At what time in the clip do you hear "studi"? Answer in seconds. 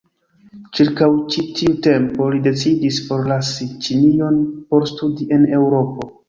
4.95-5.29